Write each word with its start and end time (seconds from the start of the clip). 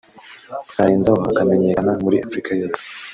akanarenzaho 0.69 1.19
akamenyekana 1.31 1.91
muri 2.03 2.17
Afurika 2.25 2.49
yose 2.61 2.83